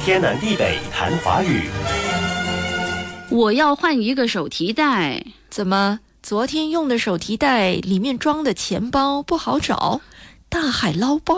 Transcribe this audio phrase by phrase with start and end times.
[0.00, 1.64] 天南地北谈华语。
[3.30, 5.24] 我要换一个手提袋。
[5.50, 6.00] 怎么？
[6.22, 10.00] 昨天用的手提袋里面装的钱包不好找？
[10.48, 11.34] 大海捞包？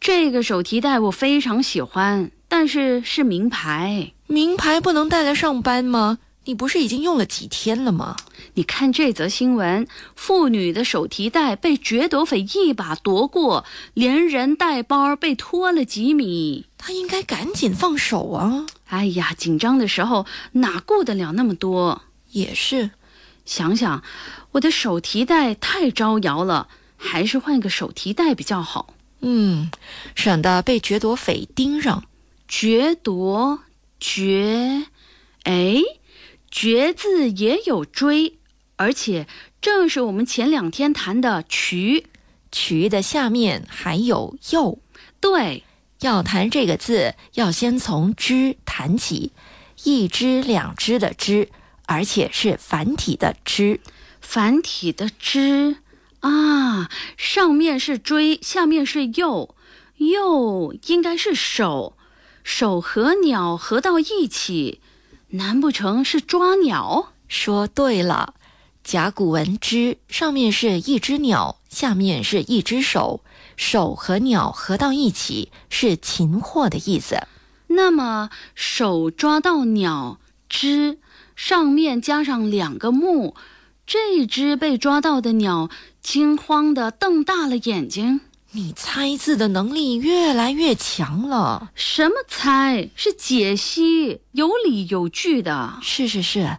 [0.00, 4.12] 这个手提袋我非常喜欢，但是是名牌。
[4.26, 6.18] 名牌不能带来上班吗？
[6.46, 8.16] 你不是已经用了几天了吗？
[8.54, 16.66] 你看这则新闻，妇女的手提袋被掠夺匪一把夺过，连人带包被拖了几米。
[16.76, 18.66] 他应该赶紧放手啊！
[18.88, 22.02] 哎呀，紧张的时候哪顾得了那么多？
[22.32, 22.90] 也是，
[23.46, 24.02] 想想
[24.52, 28.92] 我的手提袋太招摇了，还是换个手提袋比较好。
[29.20, 29.70] 嗯，
[30.14, 32.04] 省得被掠夺匪盯上。
[32.60, 33.60] 掠夺，
[34.16, 34.84] 掠，
[35.44, 35.80] 哎。
[36.56, 38.38] 绝字也有追，
[38.76, 39.26] 而且
[39.60, 42.06] 正是我们前两天谈的渠，
[42.52, 44.78] 渠的下面还有又。
[45.18, 45.64] 对，
[46.02, 49.32] 要谈这个字，要先从只谈起，
[49.82, 51.48] 一只两只的只，
[51.86, 53.80] 而且是繁体的只，
[54.20, 55.78] 繁体的只。
[56.20, 59.56] 啊，上面是追，下面是又，
[59.96, 61.96] 又应该是手，
[62.44, 64.80] 手和鸟合到一起。
[65.34, 67.12] 难不成是抓鸟？
[67.26, 68.34] 说对了，
[68.84, 73.20] 甲骨文“之”上面是一只鸟，下面是一只手，
[73.56, 77.26] 手和鸟合到一起是擒获的意思。
[77.66, 80.98] 那么手抓到鸟，之
[81.34, 83.34] 上面加上两个目，
[83.84, 85.68] 这只被抓到的鸟
[86.00, 88.20] 惊慌地瞪大了眼睛。
[88.56, 91.72] 你猜字的能力越来越强了。
[91.74, 92.88] 什么猜？
[92.94, 95.74] 是解析，有理有据的。
[95.82, 96.58] 是是是，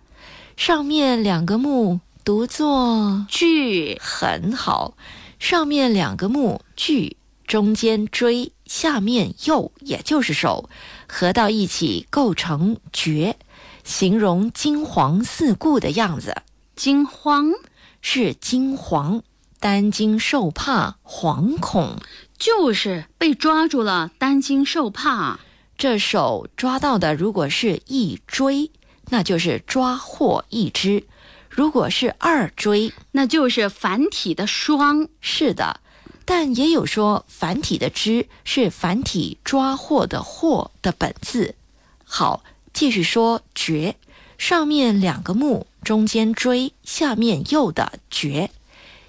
[0.57, 4.97] 上面两个木读作句，很好。
[5.39, 7.15] 上面两个木句，
[7.47, 10.69] 中间追，下面又，也就是手，
[11.07, 13.37] 合到一起构成绝，
[13.85, 16.35] 形容惊惶四顾的样子。
[16.75, 17.53] 惊慌
[18.01, 19.21] 是惊惶。
[19.65, 21.97] 担惊受怕，惶恐，
[22.37, 25.39] 就是被抓住了，担惊受怕。
[25.75, 28.69] 这手抓到的，如果是一追，
[29.09, 31.05] 那就是抓获一只；
[31.49, 35.07] 如果是二追，那就是繁体的双。
[35.19, 35.79] 是的，
[36.25, 41.55] 但也有说繁体的之是繁体抓获的获的本字。
[42.03, 43.95] 好，继续说绝，
[44.37, 48.51] 上面两个木，中间追，下面又的绝。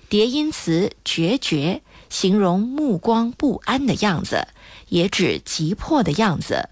[0.09, 4.47] 叠音词“决绝”形容目光不安的样子，
[4.89, 6.69] 也指急迫的样子。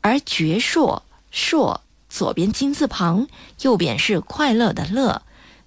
[0.00, 1.02] 而“矍铄”
[1.32, 3.28] 铄左边金字旁，
[3.62, 5.22] 右边是快乐的“乐”。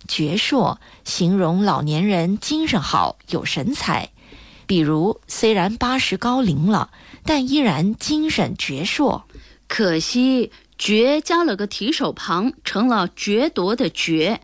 [0.07, 4.09] 矍铄形容老年人精神好、有神采。
[4.65, 6.91] 比如，虽然八十高龄了，
[7.23, 9.23] 但依然精神矍铄。
[9.67, 14.39] 可惜“决”加了个提手旁，成了掠夺的“夺”。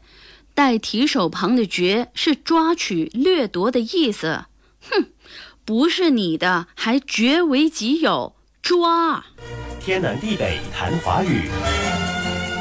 [0.54, 4.46] 带提手旁的“绝”是抓取、掠夺的意思。
[4.82, 5.08] 哼，
[5.66, 9.26] 不是你的还绝为己有，抓！
[9.80, 11.50] 天南地北谈华语。